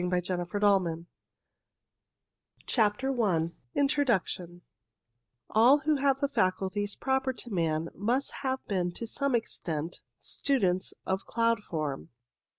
[0.03, 1.05] OF mwmm CLOUD STUDIES
[2.65, 4.61] CHAPTER I INTRODUCTORY
[5.51, 10.95] All who have the faculties proper to man must have been to some extent students
[11.05, 12.09] of cloud form.